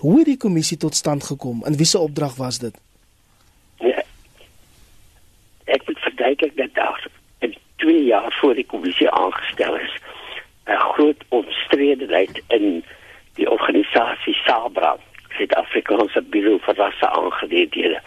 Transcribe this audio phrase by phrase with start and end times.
[0.00, 2.76] Hoe het die kommissie tot stand gekom en wie se opdrag was dit?
[3.84, 4.02] Ja,
[5.64, 7.06] ek moet verduidelik dat daar
[7.38, 9.98] in 2 jaar voor die kommissie aangestel is
[10.64, 12.84] 'n groot omstredenheid in
[13.34, 14.96] die organisasie SABRA,
[15.36, 18.00] Suid-Afrikaanse Buro vir Rasse Aangeleenthede,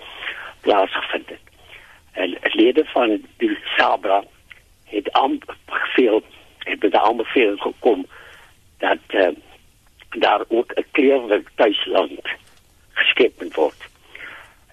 [0.61, 1.45] plaasgevind het.
[2.11, 4.23] En lede van die SABRA
[4.85, 6.23] het aanbeveel
[6.57, 8.05] het by die aanbeveling gekom
[8.77, 9.27] dat uh,
[10.13, 12.27] daar ook 'n kleurlik tuisland
[12.93, 13.81] geskep word.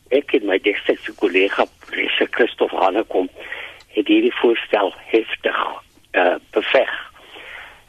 [0.08, 3.28] Ek en my destydse kollega Professor Christof Hanekom
[3.88, 5.58] het hierdie voorstel heftig
[6.12, 7.12] uh, beveg.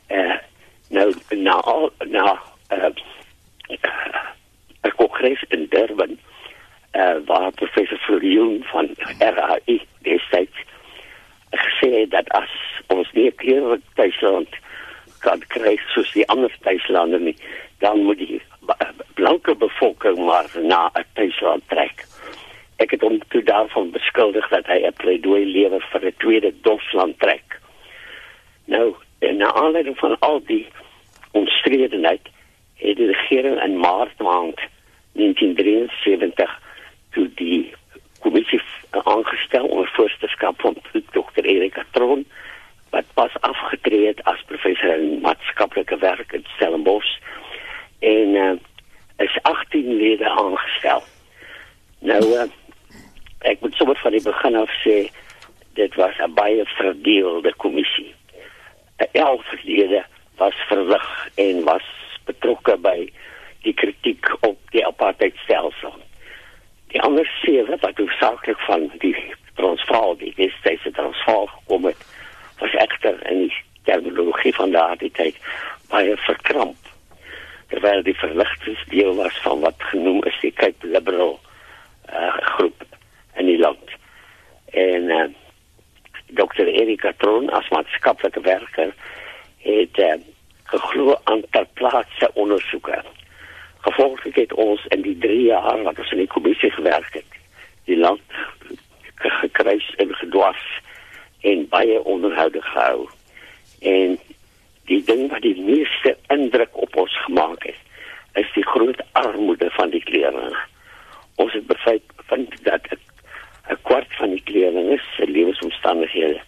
[0.07, 0.37] Uh,
[0.89, 1.61] nou na
[2.07, 2.89] na uh,
[3.69, 6.19] uh, kongres in Durban
[6.95, 8.89] uh, waar professor Florian van
[9.19, 10.57] RAI destyds
[11.49, 12.49] gesê dat as
[12.87, 14.55] ons nie kleurlik tuisland
[15.21, 17.35] kan kry soos die ander tuislande nie,
[17.79, 18.41] dan moet die
[19.13, 22.05] blanke bevolking maar na 'n tuisland trek.
[22.77, 27.19] Ek het hom toe daarvan beskuldig dat hy 'n pleidooi lewer vir 'n tweede dofland
[27.19, 27.59] trek.
[28.65, 30.67] Nou, en na aanleiding van al die
[31.31, 32.25] omstredenheid
[32.75, 34.59] het die regering in Maart maand
[35.11, 36.59] 1973
[37.11, 37.73] toe die
[38.19, 41.43] kommissie aangestel onder voorsitterskap van Dr.
[41.43, 42.25] Erika Tron
[42.89, 47.17] wat pas afgetree het as professor in maatskaplike werk in Stellenbosch
[47.99, 48.51] en uh,
[49.17, 49.37] is
[50.21, 51.03] 18 lede aangestel.
[51.99, 52.49] Nou uh,
[53.39, 55.09] ek moet sommer van die begin af sê
[55.73, 58.13] dit was 'n baie verdeelde kommissie.
[58.99, 60.03] 'n Elf lede
[60.37, 61.87] was verlig en was
[62.25, 63.09] betrokke by
[63.61, 65.93] die kritiek op die apartheidstelsel.
[66.87, 69.15] Die ander sewe wat hoofsaaklik van die
[69.55, 71.97] Transvaal, die Wes-Kaapse Transvaal gekom het,
[72.59, 73.53] was egter in die
[73.83, 75.35] terminologie van daardie tyd
[75.89, 76.90] baie verkramp.
[77.71, 81.39] Terwyl die verligtingsdeel was van wat genoem is die Cape Liberal
[82.11, 82.83] uh, groep
[83.39, 83.95] in die land.
[84.75, 85.23] En uh,
[86.35, 86.67] Dr.
[86.67, 88.93] Erika Tron as maatskaplike werker
[89.63, 90.13] het uh,
[90.63, 93.03] geglo aan ter plaatse ondersoeke.
[93.87, 97.39] Gevolglik het ons in die 3 jaar wat ons in die kommissie gewerk het,
[97.89, 98.21] die land
[99.15, 100.67] gekruis en gedwars
[101.41, 103.09] en baie onderhoude gehou.
[103.79, 104.19] En
[104.85, 107.79] die ding wat die meeste indruk op ons gemaak het,
[108.33, 110.57] is die groot armoede van die kleerlinge.
[111.35, 112.87] Ons het bevind vind dat
[113.69, 116.41] 'n kwart van die kleerlinge se lewensomstandighede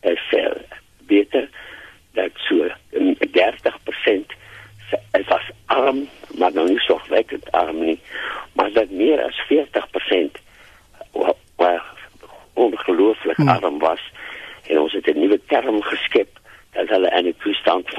[0.00, 0.50] is uh,
[1.06, 1.48] beter
[2.12, 4.36] dat so 30%
[5.12, 6.08] is was arm,
[6.38, 8.00] maar dan nie so wekkend arm nie,
[8.52, 10.40] maar dat meer as 40%
[11.56, 11.84] waar
[12.52, 13.48] ongelooflik hmm.
[13.48, 14.12] arm was
[14.66, 16.28] en ons het 'n nuwe term geskep
[16.72, 17.94] dat hulle in 'n toestand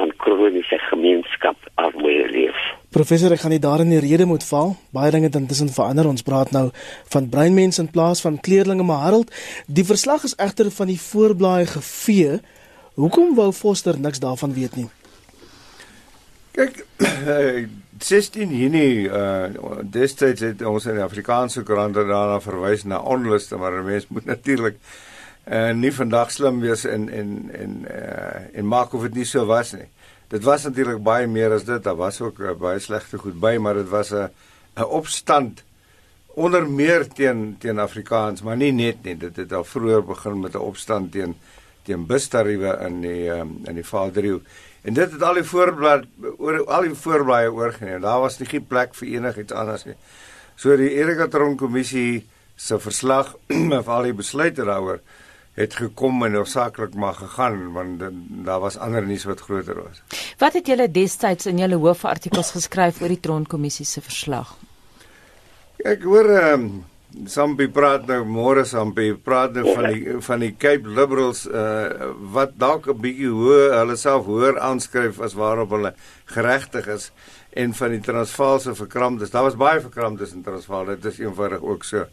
[0.58, 2.56] kroniese gemeenskap armoede leef.
[2.90, 4.76] Professor, ek gaan nie daar in die rede moet val.
[4.92, 6.08] Baie dinge het intussen verander.
[6.08, 6.70] Ons praat nou
[7.12, 9.34] van breinmense in plaas van kleerlinge, maar Harold,
[9.68, 12.40] die verslag is egter van die voorblaai gevee.
[12.96, 14.88] Hoekom wou Foster niks daarvan weet nie?
[16.58, 16.86] Kyk,
[17.98, 19.50] 16 Junie uh
[19.84, 24.78] destyds het ons in die Afrikaanse koerante daarna verwys na onluste, maar mense moet natuurlik
[25.50, 29.46] uh nie vandag slim wees en en en uh en maak of dit nie so
[29.46, 29.90] was nie.
[30.28, 31.84] Dit was natuurlik baie meer as dit.
[31.84, 34.30] Daar was ook uh, baie slegte goed by, maar dit was 'n
[34.78, 35.64] 'n opstand
[36.36, 39.18] onder meer teen teen Afrikaans, maar nie net nie.
[39.18, 41.36] Dit het al vroeër begin met 'n opstand teen
[41.84, 44.44] teen bustariewe in die um, in die Vaaldriehoek.
[44.82, 46.06] En dit het al die voorblad
[46.38, 48.02] oor al die voorblaaie oorgeneem.
[48.02, 49.96] Daar was nie plek vir enigiets anders nie.
[50.56, 53.36] So die Erika Tron kommissie se verslag
[53.80, 55.00] of al die besluite daaroor
[55.58, 58.04] het gekom en oorsaaklik maar gegaan want
[58.46, 60.04] daar was ander nuus wat groter was.
[60.38, 64.54] Wat het julle destyds in julle hoofartikels geskryf oor die Tron kommissie se verslag?
[65.86, 66.86] Ek hoor ehm um,
[67.26, 72.58] Sampie praat nou môre Sampie praat nou van die van die Cape Liberals uh wat
[72.60, 75.94] dalk 'n bietjie hoër hulle self hoër aanskryf as waarop hulle
[76.36, 77.12] geregtig is
[77.58, 79.32] en van die Transvaalse verkramdes.
[79.34, 80.86] Daar was baie verkramdes in Transvaal.
[80.86, 82.06] Dit is eenvoudig ook so.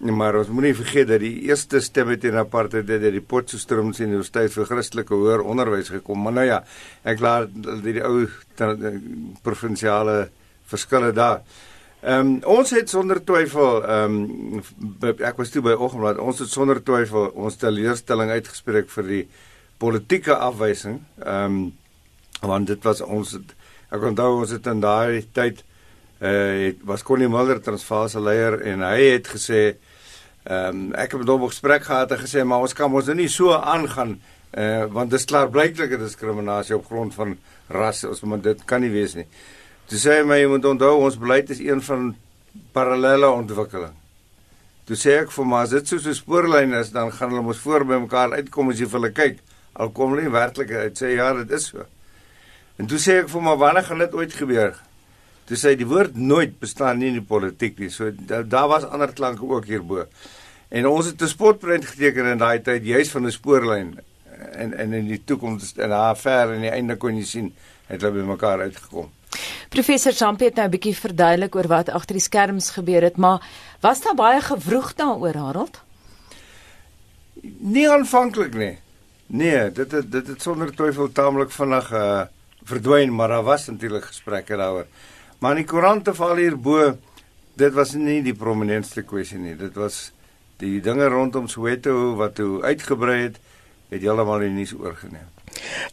[0.00, 4.52] Maar ons moenie vergeet dat die eerste stemme teen apartheid het uit die Potchefstroom Universiteit
[4.54, 6.22] vir Christelike Hoër Onderwys gekom.
[6.24, 6.60] Maar nou ja,
[7.04, 8.24] ek laat die, die ou
[9.44, 10.30] provinsiale
[10.70, 11.42] verskille daar.
[12.00, 14.14] Ehm um, ons het sonder twyfel ehm
[14.56, 19.22] um, ek was toe by Oggendblad ons het sonder twyfel ons teleurstelling uitgespreek vir die
[19.76, 21.02] politieke afwysing.
[21.20, 21.60] Ehm um,
[22.40, 23.52] want dit was ons het,
[23.92, 25.60] ek onthou ons het in daai tyd
[26.24, 29.76] eh uh, was Connie Mulder Transvaalse leier en hy het gesê
[30.44, 33.16] ehm um, ek het met hom gesprek gehad en gesê maar ons kan ons nou
[33.16, 34.16] nie so aangaan
[34.56, 37.36] uh, want dis klaar blyklike diskriminasie op grond van
[37.68, 39.26] ras ons maar dit kan nie wees nie.
[39.90, 42.14] Toe sê hy my jy moet onthou ons beleid is een van
[42.72, 43.94] parallelle ontwikkeling.
[44.88, 47.58] Toe sê ek vir my as dit soos 'n spoorlyn is, dan gaan hulle mos
[47.58, 49.38] voor by mekaar uitkom as jy vir hulle kyk.
[49.74, 51.84] Al kom hulle nie werklik uit sê ja, dit is so.
[52.78, 54.74] En toe sê ek vir my wanneer gaan dit ooit gebeur?
[55.50, 57.88] Toe sê die woord nooit bestaan nie in die politiek nie.
[57.90, 60.04] So daar da was ander klanke ook hierbo.
[60.70, 63.98] En ons het 'n spotprent geteken in daai tyd juis van 'n spoorlyn
[64.52, 67.52] en en in die toekoms en daar ver in die einde kon jy sien
[67.86, 69.10] het hulle by mekaar uitgekom.
[69.68, 73.42] Professor Champi het nou 'n bietjie verduidelik oor wat agter die skerms gebeur het, maar
[73.80, 75.80] was daar baie gewroeg daaroor, Harold?
[77.58, 78.78] Nie aanvanklik nie.
[79.26, 82.22] Nee, dit het, dit het sonder twyfel taamlik vinnig uh
[82.62, 84.86] verdwyn, maar daar was natuurlik gesprekke daaroor.
[85.40, 86.90] Maar in die koerante val hierbo
[87.60, 89.56] dit was nie die prominentste kwessie nie.
[89.56, 90.10] Dit was
[90.60, 93.38] die dinge rondom Soweto wat toe uitgebrei het,
[93.90, 95.28] het heeltemal die nuus oorgeneem.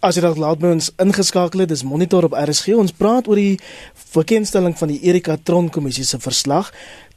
[0.03, 2.75] As jy dalk laat by ons ingeskakel het, dis Monitor op RSG.
[2.77, 3.57] Ons praat oor die
[4.13, 6.69] verkenstelling van die Erika Tron kommissie se verslag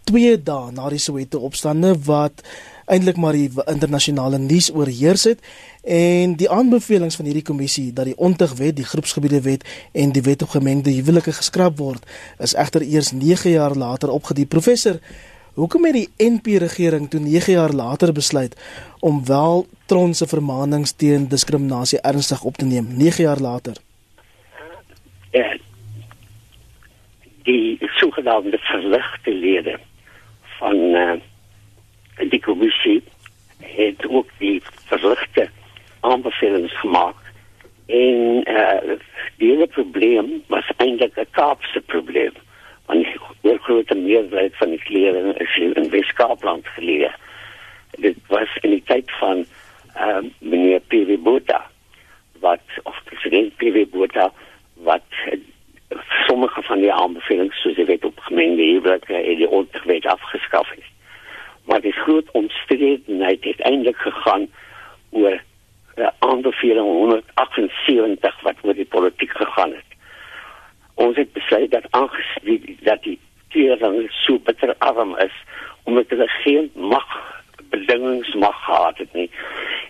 [0.08, 2.42] 2 dae na die Soweto opstande wat
[2.90, 5.42] eintlik maar die internasionale nuus oorheers het
[5.82, 10.42] en die aanbevelings van hierdie kommissie dat die ontugwet, die groepsgebiede wet en die wet
[10.42, 12.06] op gemengde huwelike geskraap word,
[12.38, 14.46] is egter eers 9 jaar later opgedie.
[14.46, 14.98] Professor,
[15.54, 18.56] hoekom het die NP regering toe 9 jaar later besluit
[19.00, 23.76] om wel Tron se vermaanings teen diskriminasie ernstig op te neem 9 jaar later?
[25.30, 25.56] Ja,
[27.42, 29.78] die sogenaamde verligte lede
[30.58, 31.12] van uh,
[32.28, 33.02] die commissie
[33.60, 35.48] het ook die verlichte
[36.00, 37.24] aanbevelings gemaakt.
[37.86, 38.96] En uh,
[39.36, 42.32] die hele probleem was eindelijk een Kaapse probleem.
[42.86, 43.06] Want
[43.40, 47.14] de grote meerderheid van die kleren is in West-Kaapland geleerd.
[47.90, 49.44] Dit was in die tijd van
[49.96, 51.22] uh, meneer P.W.
[51.22, 51.70] Bota,
[52.40, 53.78] wat, of president P.W.
[53.90, 54.32] Bota,
[54.74, 60.06] wat uh, sommige van die aanbevelings, zoals de wet op gemengde huwelijken en die onderwet
[60.06, 60.90] afgeschaft is.
[61.70, 64.46] Maar die groot omstredenheid het eindelijk gegaan
[65.10, 65.42] oor
[66.18, 69.90] aanbeveling 178 wat oor die politiek gegaan het.
[70.94, 73.18] Ons het besluit dat aangezien dat die
[73.48, 75.36] tering so bitter arm is,
[75.82, 77.06] omdat hulle geen mag
[77.68, 79.30] bedingings mag gehad het nie.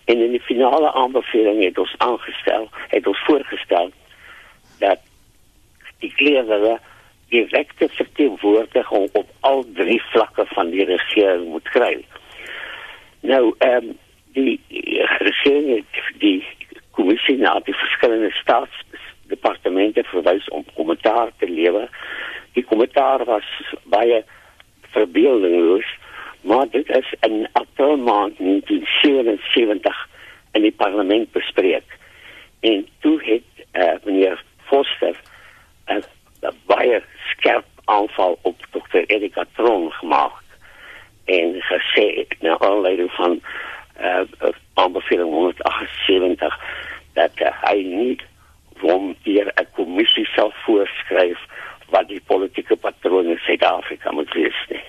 [0.04, 3.90] En in die finale aanbeveling het ons aangestel, het ons voorgestel
[4.78, 4.98] dat
[5.98, 6.78] die kleerlinge
[7.30, 12.04] direkte verteenwoordiging op al drie vlakke van die regering moet kry.
[13.20, 13.98] Nou, ehm um,
[14.32, 14.60] die
[15.18, 16.44] regering het die
[16.90, 21.88] kommissie na die verskillende staatsdepartemente verwys om kommentaar te lewer.
[22.52, 23.46] Die kommentaar was
[23.84, 24.22] baie
[24.94, 25.86] verbeeldingloos,
[26.40, 30.08] maar dit is in April maand 1977
[30.52, 31.98] in die parlement bespreek.
[32.60, 35.16] En toe het uh, meneer Foster
[35.86, 36.02] 'n
[36.42, 37.02] uh, baie
[37.40, 39.02] skerp aanval op Dr.
[39.06, 40.36] Erika Tron gemaak
[41.24, 43.40] en gesê na aanleiding van
[44.00, 46.58] uh, aanbeveling 178
[47.12, 48.16] dat uh, hy nie
[48.80, 51.38] hom hier 'n kommissie sal voorskryf
[51.90, 54.82] wat die politieke patrone in Suid-Afrika moet wees nie.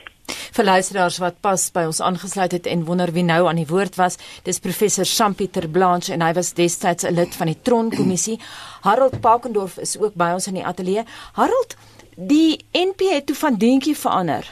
[0.51, 3.95] Vir luisteraars wat pas by ons aangesluit het en wonder wie nou aan die woord
[3.95, 8.39] was, dis professor Shampieter Blanche en hy was destyds 'n lid van die Tron kommissie.
[8.81, 11.03] Harold Pakendorf is ook by ons in die ateljee.
[11.33, 11.75] Harold,
[12.15, 14.51] die NP het toe van dingetjie verander.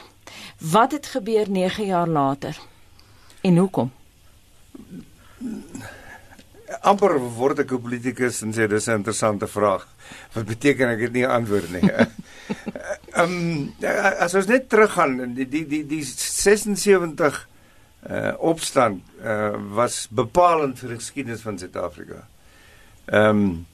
[0.58, 2.58] Wat het gebeur 9 jaar later?
[3.40, 3.92] En hoekom?
[6.86, 9.86] amper word ek 'n politikus en sê dis 'n interessante vraag.
[10.32, 11.90] Wat beteken ek het nie antwoord nie.
[13.10, 13.74] Ehm um,
[14.18, 17.48] as ons net teruggaan die die die die 76
[18.10, 22.26] uh opstand uh was bepalend vir die geskiedenis van Suid-Afrika.
[23.06, 23.66] Ehm um,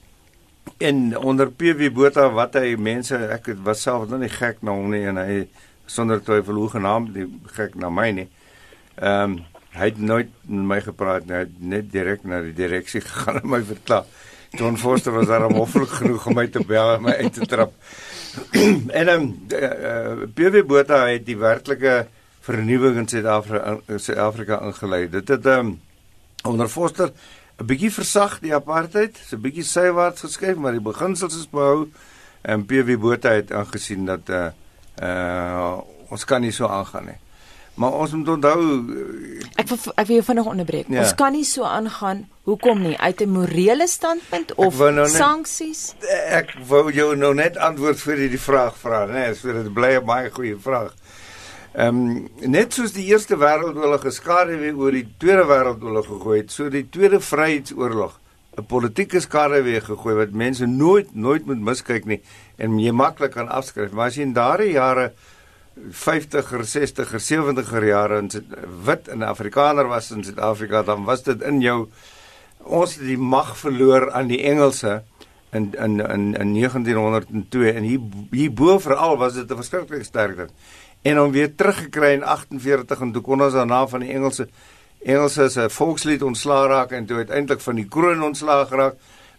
[0.79, 4.91] en onder PW Botha wat hy mense ek was self nog nie gek na hom
[4.93, 5.47] nie en hy
[5.89, 8.29] sonder twyfel hoe genaamd nie gek na my nie.
[8.97, 9.45] Ehm um,
[9.77, 13.43] hy het nooit met my gepraat nie, hy het net direk na die direksie gegaan
[13.43, 14.07] en my verklaar.
[14.57, 17.75] John Forster was daar hoflik genoeg om my te bel en my uit te trap.
[19.01, 22.07] en ehm um, uh, PW Botha het die werklike
[22.47, 25.09] vernuwing in Suid-Afrika Suid-Afrika ingelei.
[25.13, 25.81] Dit het ehm um,
[26.47, 27.13] onder Forster
[27.57, 31.89] 'n bietjie versag die apartheid, so 'n bietjie sywaarts geskuif, maar die beginsels is behou
[32.43, 34.49] en PW Botha het aangesien dat uh
[35.03, 37.19] uh ons kan nie so aangaan nie.
[37.77, 38.61] Maar ons moet onthou
[39.61, 40.87] ek wil, ek wil jou vinnig onderbreek.
[40.89, 41.03] Ja.
[41.03, 42.29] Ons kan nie so aangaan.
[42.49, 42.99] Hoekom nie?
[42.99, 45.95] Uit 'n morele standpunt of nou sanksies?
[46.29, 49.13] Ek wou jou nou net antwoord vir die vraag vra, né?
[49.13, 50.95] Nee, so dit bly 'n baie goeie vraag.
[51.77, 56.55] Ehm um, net soos die Eerste Wêreldoorlog geskade weer oor die Tweede Wêreldoorlog gegooi het,
[56.55, 58.15] so die Tweede Vryheidsoorlog
[58.57, 62.23] 'n politieke skade weer gegooi wat mense nooit nooit moet miskyk nie
[62.57, 63.93] en jy maklik kan afskryf.
[63.93, 65.13] Maar as jy in daardie jare
[65.77, 68.31] 50er, 60er, 70er jare in
[68.87, 71.89] wit en Afrikaner was in Suid-Afrika, dan was dit in jou
[72.65, 75.03] ons het die mag verloor aan die Engelse
[75.53, 80.49] in in in in 1902 en hier hier bo veral was dit 'n verskriklike sterkte.
[81.07, 84.49] En om weer teruggekry in 48 en toe kon ons daarna van die Engelse
[85.07, 88.97] Engelse se volkslied ontslaa raak en toe uiteindelik van die kroon ontslaa geraak.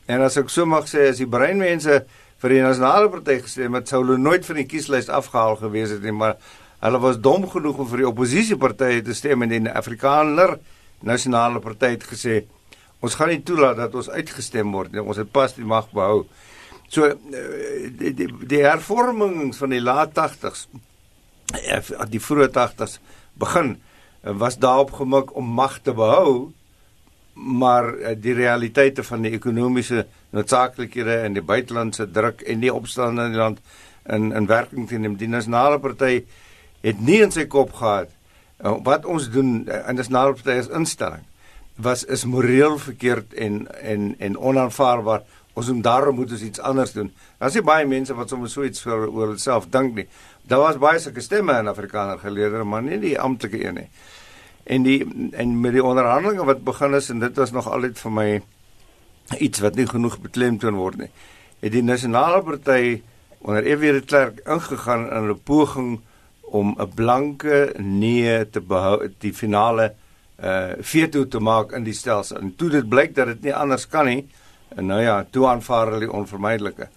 [0.08, 1.98] En as ek so mag sê, as die breinmense
[2.40, 6.06] vir die nasionale party gestem het, sou hulle nooit van die kieslys afgehaal gewees het
[6.06, 6.38] nie, maar
[6.86, 10.56] hulle was dom genoeg om vir die oppositiepartye te stem en die Afrikaner
[11.04, 12.46] nasionale party het gesê
[13.04, 15.04] Ons gaan nie toelaat dat ons uitgestem word nie.
[15.04, 16.24] Ons het pas die mag behou.
[16.90, 20.66] So eh, die die, die hervormings van die laat 80s
[21.54, 23.00] eh, die vroeë 80s
[23.40, 26.52] begin eh, was daarop gemik om mag te behou
[27.38, 33.36] maar die realiteite van die ekonomiese noodsaaklikhede en die buitelandse druk en die opstande in
[33.36, 33.60] die land
[34.10, 36.24] in in werking teen die nasionale party
[36.82, 38.10] het nie in sy kop gehad
[38.58, 41.26] wat ons doen in die nasionale party is instelling
[41.78, 45.22] was is moreel verkeerd en en en onaanvaarbaar.
[45.54, 47.14] Ons moet daarom moet ons iets anders doen.
[47.38, 50.08] Daar's baie mense wat sommer so iets vir oor hulself dink nie.
[50.48, 53.90] Daar was baie sulke stemme in Afrikaner geleerde, maar nie die amptelike een nie.
[54.64, 55.02] En die
[55.36, 58.28] en met die onderhandelinge wat begin is en dit was nog altyd vir my
[59.44, 61.10] iets wat nie genoeg beklemtoon word nie.
[61.60, 63.02] Het die nasionale party
[63.44, 63.92] onder F.W.
[63.98, 66.00] de Klerk ingegaan in 'n poging
[66.42, 69.94] om 'n blanke nee te behou die finale
[70.44, 72.38] uh veto te maak in die stelsel.
[72.38, 74.28] En toe dit blyk dat dit nie anders kan nie,
[74.76, 76.88] en nou ja, toe aanvaar hulle die onvermydelike.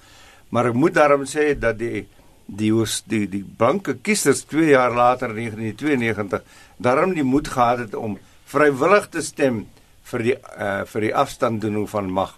[0.49, 2.07] Maar ek moet daarom sê dat die
[2.51, 6.43] die die die, die blanke kiesers 2 jaar later in 1992
[6.79, 9.67] daarom die moed gehad het om vrywillig te stem
[10.11, 12.35] vir die uh vir die afstanddoening van mag.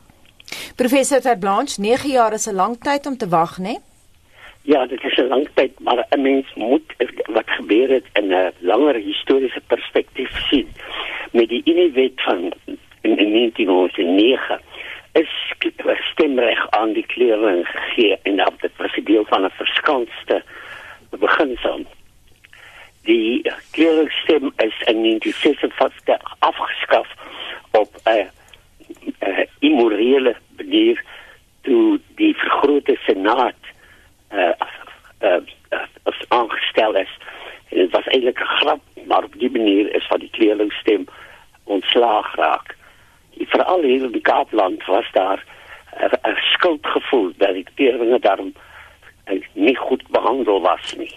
[0.76, 3.76] Professor Terblanche, 9 jaar is 'n lang tyd om te wag, né?
[4.62, 6.94] Ja, dit is 'n lang tyd, maar 'n mens moet
[7.26, 10.68] wat gebeur het in 'n langer historiese perspektief sien.
[11.32, 12.52] Met die Uniewet van
[13.00, 14.60] in, in 1909
[15.12, 15.28] is
[16.12, 20.42] stemreg aan die kleerling gegee en dat dit was deel van 'n verskanste
[21.10, 21.84] beginsel.
[23.02, 27.08] Die kleeringstem is in 1956 afgeskaf
[27.70, 28.30] op 'n
[29.58, 31.04] immorele manier
[31.60, 33.60] toe die vergrote senaat
[34.32, 34.50] uh,
[35.20, 35.40] uh,
[35.70, 37.18] uh, aangestel is.
[37.68, 41.04] En dit was eintlik 'n grap, maar op die manier is van die kleerlingstem
[41.64, 42.76] ontslaag raak.
[43.36, 45.44] Veral hier in die Kaapland was daar
[46.00, 48.54] 'n skuldgevoel dat die kleerlinge daarom
[49.52, 51.14] nie goed behandel was nie.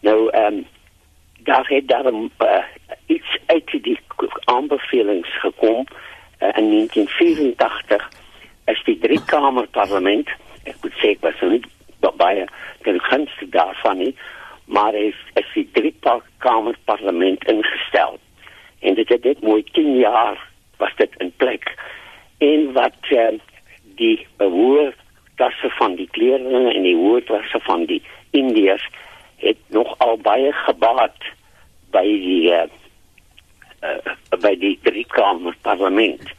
[0.00, 0.66] Nou ehm um,
[1.38, 2.64] daar het daarom uh,
[3.06, 3.98] iets uit die
[4.44, 5.86] aanbevelings gekom
[6.38, 8.08] uh, in 1984
[8.64, 10.28] is die drie kamer parlement
[10.64, 11.62] ek moet sê ek was nie
[12.16, 12.46] baie
[12.82, 14.14] ten gunste daarvan nie,
[14.64, 15.94] maar hy is die drie
[16.38, 18.18] kamer parlement ingestel.
[18.80, 20.40] En dit het dit mooi 10 jaar
[20.76, 21.74] was dit in plek.
[22.38, 23.38] En wat uh,
[23.96, 28.88] die behoortasse van die kleerlinge en die hoortasse van die Indiërs
[29.36, 31.30] het nog al baie gebaat
[31.92, 32.66] by die uh,
[33.84, 36.32] uh, by die drie kamer parlement.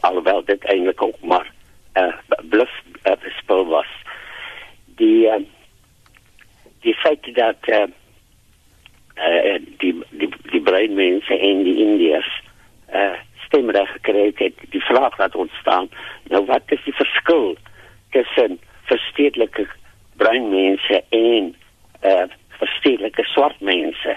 [0.00, 1.46] Alhoewel dit eintlik ook maar
[1.94, 2.72] 'n uh, bluf
[3.04, 3.90] uh, spel was
[4.96, 5.40] die uh,
[6.80, 7.86] die feit dat uh,
[9.16, 12.30] uh, die die die breinmense en die indiërs
[12.94, 13.18] uh,
[13.48, 15.88] stemreg gekry het die vraag wat ontstaan
[16.32, 17.56] nou wat is die verskil
[18.14, 19.66] tussen verstedelike
[20.16, 21.54] breinmense en
[22.04, 22.26] uh,
[22.58, 24.16] verstedelike swart mense?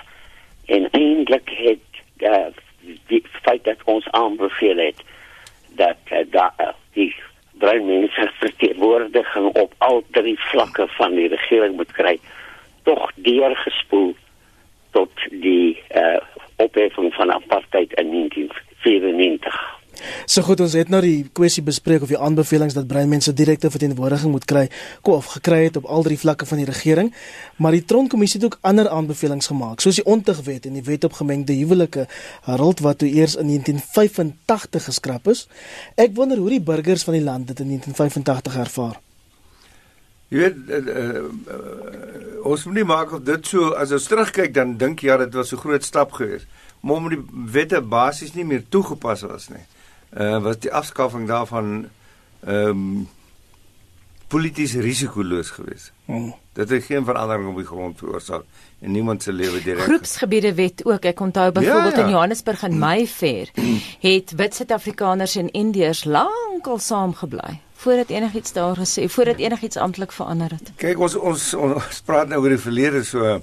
[0.65, 2.47] En eintlik het uh,
[3.07, 5.03] die feit dat ons aanbeveel het
[5.79, 7.15] dat uh, da, uh, die
[7.61, 12.17] bruin mense verteenwoordiging op al drie vlakke van die regering moet kry
[12.83, 14.15] tog deurgespoel
[14.91, 16.17] tot die uh,
[16.55, 17.40] opheffing van apartheid in 1994
[20.31, 24.31] So goed ons het nou die kwessie bespreek of die aanbevelings dat breinmense direkte verteenwoordiging
[24.31, 24.61] moet kry
[25.11, 27.09] of gekry het op al drie vlakke van die regering,
[27.59, 31.17] maar die Tronkommissie het ook ander aanbevelings gemaak, soos die ontugwet en die wet op
[31.19, 32.05] gemengde huwelike,
[32.45, 35.41] Harold wat toe eers in 1985 geskraap is.
[35.99, 38.95] Ek wonder hoe die burgers van die land dit in 1985 ervaar.
[40.31, 41.25] Jy weet uh, uh,
[41.57, 45.35] uh, ons moet nie maak of dit so as ons terugkyk dan dink ja dit
[45.35, 46.47] was 'n groot stap geweest,
[46.79, 47.21] maar om die
[47.51, 49.80] wette basies nie meer toegepas was nie uh,
[50.17, 51.89] was die afskaffing daarvan
[52.43, 53.09] ehm um,
[54.31, 55.91] polities risikoloos geweest.
[56.05, 56.33] Hmm.
[56.53, 58.43] Dit het geen verandering op die grond veroorsaak
[58.79, 59.83] en niemand se lewe direk.
[59.83, 61.03] Groepsgebiede wet ook.
[61.03, 62.05] Ek onthou byvoorbeeld ja, ja.
[62.05, 63.51] in Johannesburg en Mayfair
[63.99, 70.11] het wit Suid-Afrikaners en Indiërs lankal saam gebly voordat enigiets daar gesê, voordat enigiets amptelik
[70.13, 70.69] verander het.
[70.77, 73.39] Kyk ons ons ons praat nou oor die verlede so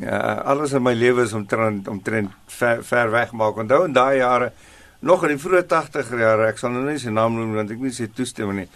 [0.00, 3.60] ja, alles in my lewe is omtrent omtrent ver, ver weg maak.
[3.60, 4.52] Onthou in daai jare
[5.00, 7.82] nog in die vroeë 80er jare, ek sal nou nie sy naam noem want ek
[7.82, 8.68] nie sy toestemming nie.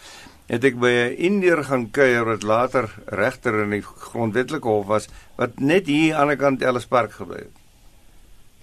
[0.51, 5.09] Het ek by 'n Indiër gaan kuier wat later regter in die grondwetlike hof was
[5.37, 7.57] wat net hier aan die kant Ellispark gebly het.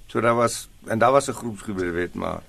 [0.07, 2.41] So daar was en daar was 'n groepsgebied weet maar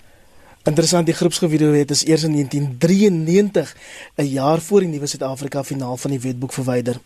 [0.68, 3.76] Interessant die groepsgebiede wet is eers in 1993
[4.16, 7.00] 'n jaar voor die nuwe Suid-Afrika finaal van die wetboek verwyder.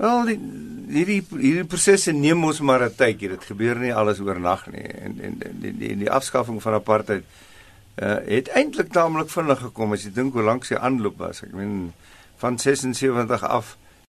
[0.00, 0.38] Wel die
[0.90, 3.28] hierdie hierdie prosesse neem mos maar 'n tydjie.
[3.28, 4.88] Dit gebeur nie alles oornag nie.
[5.04, 7.24] En en die die die afskaffing van apartheid
[8.00, 11.42] uh het eintlik taamlik vinnig gekom as jy dink hoe lank sy aanloop was.
[11.42, 11.92] Ek meen
[12.36, 13.76] van 76 af